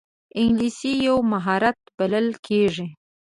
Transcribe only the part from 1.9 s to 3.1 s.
بلل کېږي